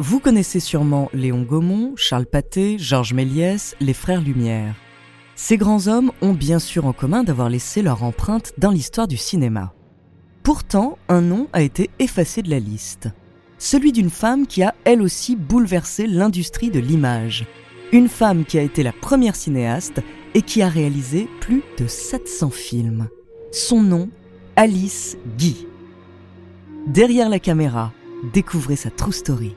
[0.00, 4.76] Vous connaissez sûrement Léon Gaumont, Charles Pathé, Georges Méliès, les frères Lumière.
[5.34, 9.16] Ces grands hommes ont bien sûr en commun d'avoir laissé leur empreinte dans l'histoire du
[9.16, 9.74] cinéma.
[10.44, 13.08] Pourtant, un nom a été effacé de la liste.
[13.58, 17.44] Celui d'une femme qui a elle aussi bouleversé l'industrie de l'image.
[17.90, 20.00] Une femme qui a été la première cinéaste
[20.34, 23.08] et qui a réalisé plus de 700 films.
[23.50, 24.10] Son nom,
[24.54, 25.66] Alice Guy.
[26.86, 27.92] Derrière la caméra,
[28.32, 29.56] découvrez sa true story.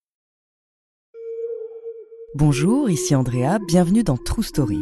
[2.33, 4.79] Bonjour, ici Andrea, bienvenue dans True Story.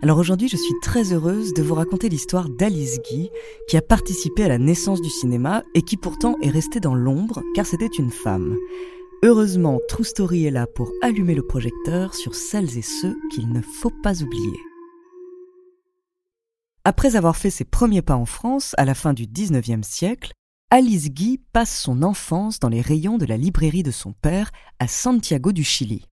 [0.00, 3.30] Alors aujourd'hui, je suis très heureuse de vous raconter l'histoire d'Alice Guy,
[3.68, 7.42] qui a participé à la naissance du cinéma et qui pourtant est restée dans l'ombre
[7.56, 8.56] car c'était une femme.
[9.24, 13.60] Heureusement, True Story est là pour allumer le projecteur sur celles et ceux qu'il ne
[13.60, 14.60] faut pas oublier.
[16.84, 20.32] Après avoir fait ses premiers pas en France à la fin du 19e siècle,
[20.70, 24.86] Alice Guy passe son enfance dans les rayons de la librairie de son père à
[24.86, 26.06] Santiago du Chili.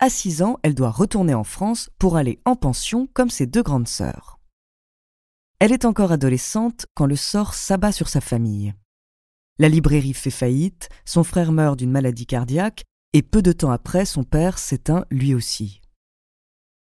[0.00, 3.64] À 6 ans, elle doit retourner en France pour aller en pension comme ses deux
[3.64, 4.38] grandes sœurs.
[5.58, 8.74] Elle est encore adolescente quand le sort s'abat sur sa famille.
[9.58, 14.04] La librairie fait faillite, son frère meurt d'une maladie cardiaque, et peu de temps après,
[14.04, 15.80] son père s'éteint lui aussi.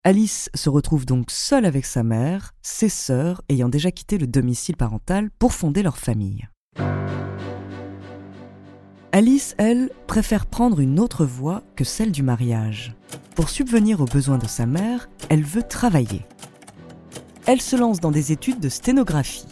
[0.02, 4.76] Alice se retrouve donc seule avec sa mère, ses sœurs ayant déjà quitté le domicile
[4.78, 6.48] parental pour fonder leur famille.
[9.16, 12.96] Alice, elle, préfère prendre une autre voie que celle du mariage.
[13.36, 16.22] Pour subvenir aux besoins de sa mère, elle veut travailler.
[17.46, 19.46] Elle se lance dans des études de sténographie.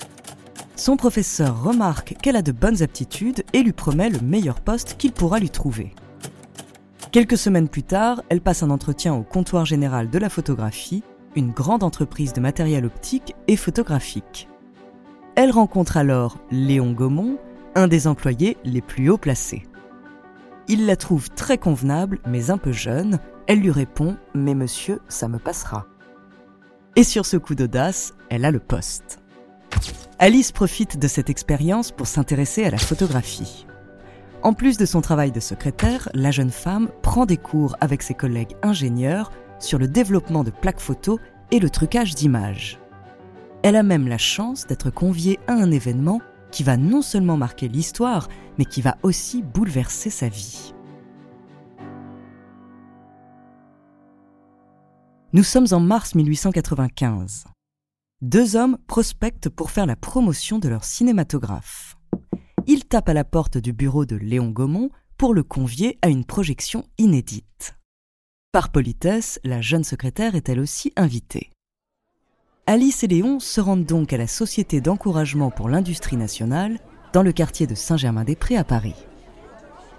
[0.75, 5.12] Son professeur remarque qu'elle a de bonnes aptitudes et lui promet le meilleur poste qu'il
[5.12, 5.95] pourra lui trouver.
[7.12, 11.05] Quelques semaines plus tard, elle passe un entretien au comptoir général de la photographie,
[11.37, 14.49] une grande entreprise de matériel optique et photographique.
[15.37, 17.39] Elle rencontre alors Léon Gaumont,
[17.75, 19.65] un des employés les plus haut placés.
[20.69, 23.19] Il la trouve très convenable, mais un peu jeune.
[23.47, 25.87] Elle lui répond Mais monsieur, ça me passera.
[26.94, 29.19] Et sur ce coup d'audace, elle a le poste.
[30.19, 33.66] Alice profite de cette expérience pour s'intéresser à la photographie.
[34.43, 38.15] En plus de son travail de secrétaire, la jeune femme prend des cours avec ses
[38.15, 41.19] collègues ingénieurs sur le développement de plaques photo
[41.50, 42.78] et le trucage d'images.
[43.62, 46.21] Elle a même la chance d'être conviée à un événement
[46.53, 50.73] qui va non seulement marquer l'histoire, mais qui va aussi bouleverser sa vie.
[55.33, 57.47] Nous sommes en mars 1895.
[58.21, 61.97] Deux hommes prospectent pour faire la promotion de leur cinématographe.
[62.66, 66.25] Ils tapent à la porte du bureau de Léon Gaumont pour le convier à une
[66.25, 67.75] projection inédite.
[68.53, 71.51] Par politesse, la jeune secrétaire est elle aussi invitée.
[72.68, 76.78] Alice et Léon se rendent donc à la Société d'encouragement pour l'industrie nationale
[77.12, 78.94] dans le quartier de Saint-Germain-des-Prés à Paris.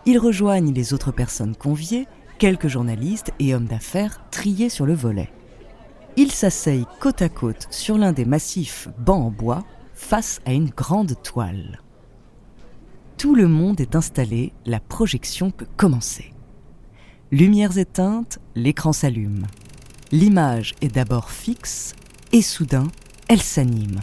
[0.06, 2.07] Ils rejoignent les autres personnes conviées,
[2.39, 5.30] quelques journalistes et hommes d'affaires triés sur le volet.
[6.15, 10.69] Ils s'asseyent côte à côte sur l'un des massifs bancs en bois face à une
[10.69, 11.81] grande toile.
[13.18, 16.33] Tout le monde est installé, la projection peut commencer.
[17.30, 19.48] Lumières éteintes, l'écran s'allume.
[20.12, 21.94] L'image est d'abord fixe,
[22.34, 22.88] et soudain,
[23.30, 24.02] elle s'anime.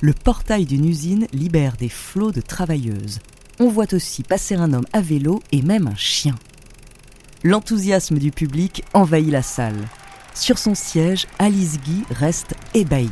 [0.00, 3.20] le portail d'une usine libère des flots de travailleuses.
[3.58, 6.34] On voit aussi passer un homme à vélo et même un chien.
[7.42, 9.88] L'enthousiasme du public envahit la salle.
[10.34, 13.08] Sur son siège, Alice Guy reste ébahie.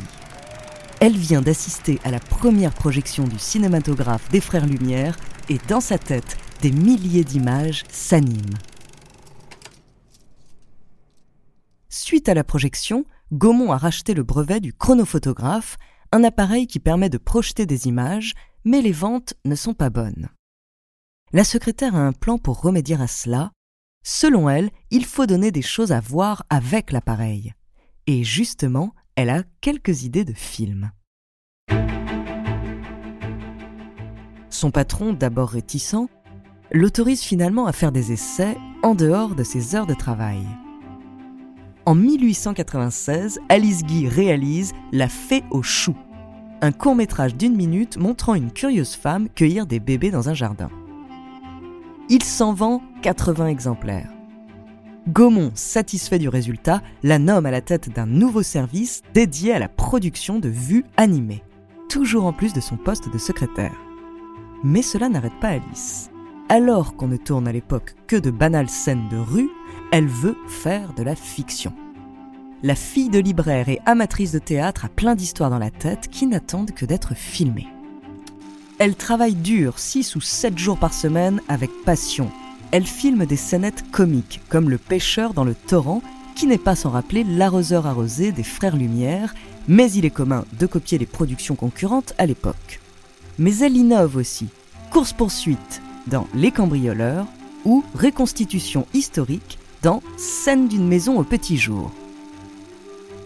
[0.99, 5.17] Elle vient d'assister à la première projection du cinématographe des Frères Lumière
[5.49, 8.57] et dans sa tête, des milliers d'images s'animent.
[11.89, 15.77] Suite à la projection, Gaumont a racheté le brevet du chronophotographe,
[16.11, 20.29] un appareil qui permet de projeter des images, mais les ventes ne sont pas bonnes.
[21.31, 23.51] La secrétaire a un plan pour remédier à cela.
[24.05, 27.53] Selon elle, il faut donner des choses à voir avec l'appareil.
[28.05, 30.91] Et justement, elle a quelques idées de films.
[34.51, 36.07] Son patron, d'abord réticent,
[36.71, 40.45] l'autorise finalement à faire des essais en dehors de ses heures de travail.
[41.85, 45.97] En 1896, Alice Guy réalise La Fée aux choux,
[46.61, 50.69] un court métrage d'une minute montrant une curieuse femme cueillir des bébés dans un jardin.
[52.07, 54.09] Il s'en vend 80 exemplaires.
[55.09, 59.67] Gaumont, satisfait du résultat, la nomme à la tête d'un nouveau service dédié à la
[59.67, 61.43] production de vues animées,
[61.89, 63.75] toujours en plus de son poste de secrétaire.
[64.63, 66.09] Mais cela n'arrête pas Alice.
[66.47, 69.49] Alors qu'on ne tourne à l'époque que de banales scènes de rue,
[69.93, 71.71] elle veut faire de la fiction.
[72.63, 76.25] La fille de libraire et amatrice de théâtre a plein d'histoires dans la tête qui
[76.25, 77.67] n'attendent que d'être filmées.
[78.79, 82.31] Elle travaille dur, 6 ou 7 jours par semaine, avec passion.
[82.71, 86.01] Elle filme des scénettes comiques, comme le pêcheur dans le torrent,
[86.33, 89.35] qui n'est pas sans rappeler l'arroseur arrosé des Frères Lumière,
[89.67, 92.79] mais il est commun de copier les productions concurrentes à l'époque.
[93.37, 94.47] Mais elle innove aussi.
[94.89, 97.27] Course-poursuite dans Les cambrioleurs
[97.63, 101.91] ou Réconstitution historique dans Scène d'une maison au petit jour.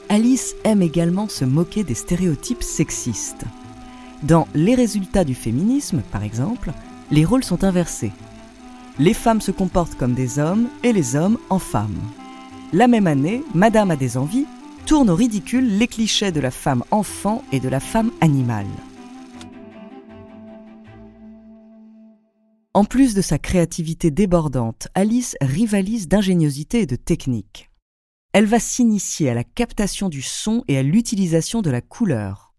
[0.09, 3.45] Alice aime également se moquer des stéréotypes sexistes.
[4.23, 6.71] Dans Les résultats du féminisme, par exemple,
[7.11, 8.11] les rôles sont inversés.
[8.99, 12.01] Les femmes se comportent comme des hommes et les hommes en femmes.
[12.73, 14.47] La même année, Madame a des envies
[14.87, 18.65] tourne au ridicule les clichés de la femme enfant et de la femme animale.
[22.77, 27.71] En plus de sa créativité débordante, Alice rivalise d'ingéniosité et de technique.
[28.33, 32.53] Elle va s'initier à la captation du son et à l'utilisation de la couleur.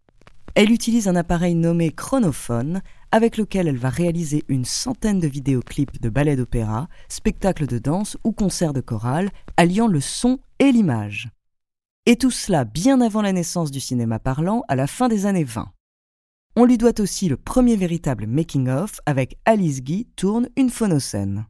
[0.57, 2.83] Elle utilise un appareil nommé chronophone
[3.13, 8.17] avec lequel elle va réaliser une centaine de vidéoclips de ballets d'opéra, spectacles de danse
[8.25, 11.31] ou concerts de chorale, alliant le son et l'image.
[12.07, 15.45] Et tout cela bien avant la naissance du cinéma parlant à la fin des années
[15.45, 15.71] 20.
[16.61, 21.47] On lui doit aussi le premier véritable making-of avec Alice Guy tourne une phonocène.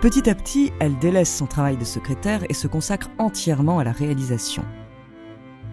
[0.00, 3.90] Petit à petit, elle délaisse son travail de secrétaire et se consacre entièrement à la
[3.90, 4.64] réalisation.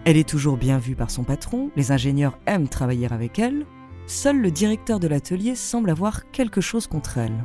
[0.04, 3.64] Elle est toujours bien vue par son patron, les ingénieurs aiment travailler avec elle,
[4.08, 7.44] seul le directeur de l'atelier semble avoir quelque chose contre elle.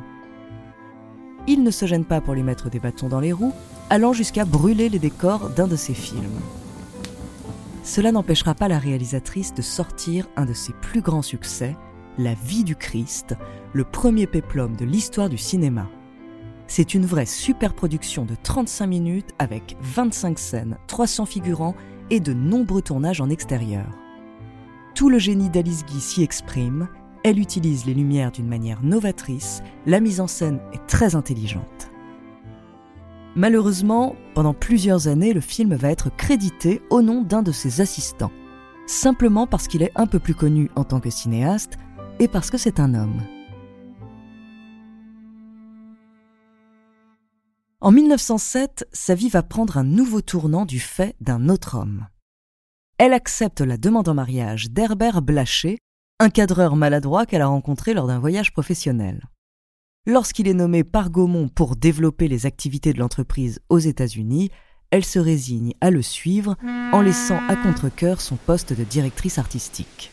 [1.46, 3.54] Il ne se gêne pas pour lui mettre des bâtons dans les roues,
[3.88, 6.40] allant jusqu'à brûler les décors d'un de ses films
[7.82, 11.76] cela n'empêchera pas la réalisatrice de sortir un de ses plus grands succès,
[12.18, 13.34] La vie du Christ,
[13.72, 15.88] le premier péplum de l'histoire du cinéma.
[16.66, 21.74] C'est une vraie superproduction de 35 minutes avec 25 scènes, 300 figurants
[22.10, 23.86] et de nombreux tournages en extérieur.
[24.94, 26.88] Tout le génie d'Alice Guy s'y exprime,
[27.24, 31.91] elle utilise les lumières d'une manière novatrice, la mise en scène est très intelligente.
[33.34, 38.32] Malheureusement, pendant plusieurs années, le film va être crédité au nom d'un de ses assistants,
[38.86, 41.78] simplement parce qu'il est un peu plus connu en tant que cinéaste
[42.18, 43.22] et parce que c'est un homme.
[47.80, 52.06] En 1907, sa vie va prendre un nouveau tournant du fait d'un autre homme.
[52.98, 55.78] Elle accepte la demande en mariage d'Herbert Blaché,
[56.20, 59.22] un cadreur maladroit qu'elle a rencontré lors d'un voyage professionnel.
[60.04, 64.50] Lorsqu'il est nommé par Gaumont pour développer les activités de l'entreprise aux États-Unis,
[64.90, 66.56] elle se résigne à le suivre
[66.92, 70.10] en laissant à contre-coeur son poste de directrice artistique.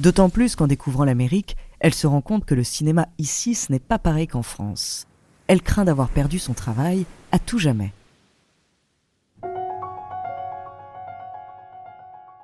[0.00, 3.78] D'autant plus qu'en découvrant l'Amérique, elle se rend compte que le cinéma ici, ce n'est
[3.78, 5.06] pas pareil qu'en France.
[5.46, 7.92] Elle craint d'avoir perdu son travail à tout jamais.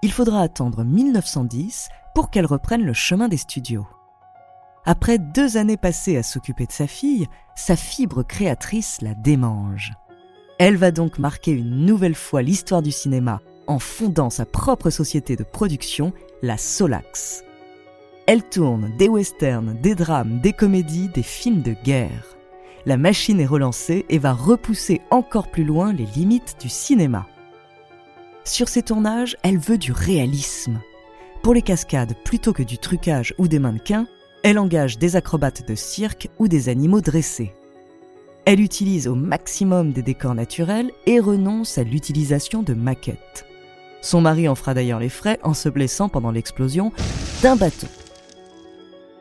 [0.03, 3.89] Il faudra attendre 1910 pour qu'elle reprenne le chemin des studios.
[4.89, 7.27] Après deux années passées à s'occuper de sa fille,
[7.57, 9.93] sa fibre créatrice la démange.
[10.59, 15.35] Elle va donc marquer une nouvelle fois l'histoire du cinéma en fondant sa propre société
[15.35, 17.43] de production, la Solax.
[18.29, 22.37] Elle tourne des westerns, des drames, des comédies, des films de guerre.
[22.87, 27.27] La machine est relancée et va repousser encore plus loin les limites du cinéma.
[28.45, 30.81] Sur ses tournages, elle veut du réalisme.
[31.43, 34.07] Pour les cascades, plutôt que du trucage ou des mannequins,
[34.47, 37.53] elle engage des acrobates de cirque ou des animaux dressés.
[38.45, 43.45] Elle utilise au maximum des décors naturels et renonce à l'utilisation de maquettes.
[44.03, 46.93] Son mari en fera d'ailleurs les frais en se blessant pendant l'explosion
[47.43, 47.89] d'un bateau.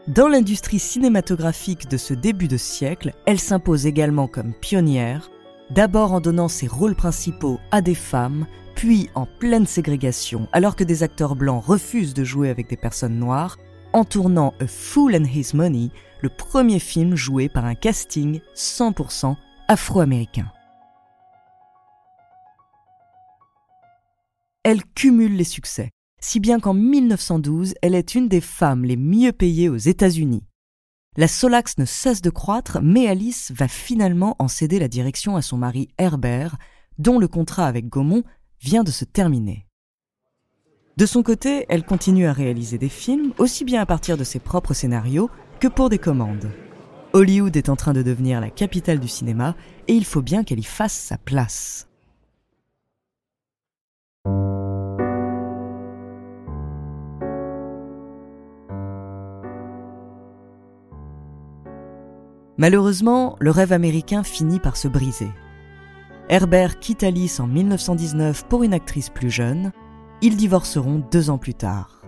[0.07, 5.31] Dans l'industrie cinématographique de ce début de siècle, elle s'impose également comme pionnière,
[5.71, 10.83] d'abord en donnant ses rôles principaux à des femmes, puis en pleine ségrégation, alors que
[10.83, 13.57] des acteurs blancs refusent de jouer avec des personnes noires,
[13.95, 19.37] en tournant A Fool and His Money, le premier film joué par un casting 100%
[19.69, 20.51] afro-américain.
[24.63, 29.31] Elle cumule les succès, si bien qu'en 1912, elle est une des femmes les mieux
[29.31, 30.43] payées aux États-Unis.
[31.15, 35.41] La Solax ne cesse de croître, mais Alice va finalement en céder la direction à
[35.41, 36.57] son mari Herbert,
[36.97, 38.23] dont le contrat avec Gaumont
[38.59, 39.64] vient de se terminer.
[40.97, 44.39] De son côté, elle continue à réaliser des films, aussi bien à partir de ses
[44.39, 46.49] propres scénarios que pour des commandes.
[47.11, 49.55] Hollywood est en train de devenir la capitale du cinéma
[49.89, 51.89] et il faut bien qu'elle y fasse sa place.
[62.57, 65.29] Malheureusement, le rêve américain finit par se briser.
[66.29, 69.73] Herbert quitte Alice en 1919 pour une actrice plus jeune.
[70.21, 72.01] Ils divorceront deux ans plus tard.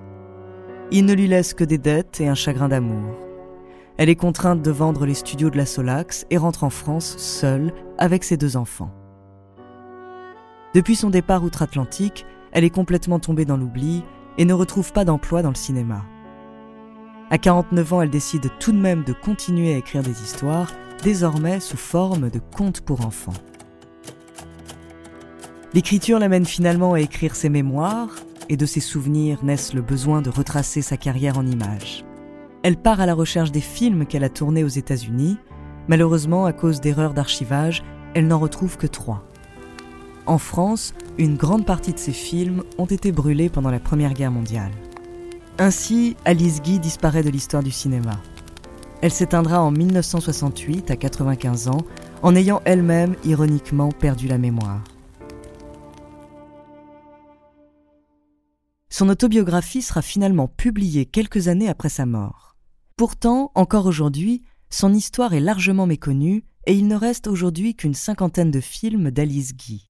[0.92, 3.16] Il ne lui laisse que des dettes et un chagrin d'amour.
[3.98, 7.74] Elle est contrainte de vendre les studios de la Solax et rentre en France seule
[7.98, 8.92] avec ses deux enfants.
[10.74, 14.04] Depuis son départ outre-Atlantique, elle est complètement tombée dans l'oubli
[14.38, 16.06] et ne retrouve pas d'emploi dans le cinéma.
[17.30, 20.72] À 49 ans, elle décide tout de même de continuer à écrire des histoires,
[21.04, 23.34] désormais sous forme de contes pour enfants.
[25.74, 28.16] L'écriture l'amène finalement à écrire ses mémoires,
[28.50, 32.06] et de ses souvenirs naissent le besoin de retracer sa carrière en images.
[32.64, 35.38] Elle part à la recherche des films qu'elle a tournés aux États-Unis.
[35.88, 37.84] Malheureusement, à cause d'erreurs d'archivage,
[38.14, 39.24] elle n'en retrouve que trois.
[40.26, 44.32] En France, une grande partie de ces films ont été brûlés pendant la Première Guerre
[44.32, 44.72] mondiale.
[45.60, 48.22] Ainsi, Alice Guy disparaît de l'histoire du cinéma.
[49.02, 51.82] Elle s'éteindra en 1968 à 95 ans
[52.22, 54.82] en ayant elle-même ironiquement perdu la mémoire.
[58.98, 62.56] Son autobiographie sera finalement publiée quelques années après sa mort.
[62.96, 68.50] Pourtant, encore aujourd'hui, son histoire est largement méconnue et il ne reste aujourd'hui qu'une cinquantaine
[68.50, 69.86] de films d'Alice Guy.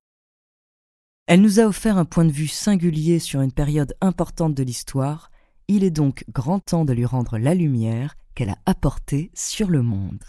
[1.25, 5.31] Elle nous a offert un point de vue singulier sur une période importante de l'histoire,
[5.69, 9.83] il est donc grand temps de lui rendre la lumière qu'elle a apportée sur le
[9.83, 10.25] monde.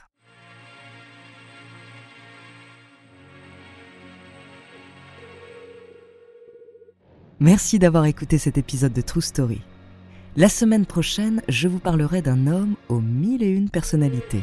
[7.40, 9.60] Merci d'avoir écouté cet épisode de True Story.
[10.36, 14.42] La semaine prochaine, je vous parlerai d'un homme aux mille et une personnalités.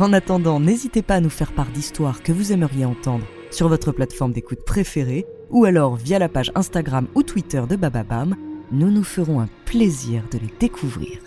[0.00, 3.92] En attendant, n'hésitez pas à nous faire part d'histoires que vous aimeriez entendre sur votre
[3.92, 8.34] plateforme d'écoute préférée ou alors via la page Instagram ou Twitter de Bababam.
[8.72, 11.20] Nous nous ferons un plaisir de les découvrir.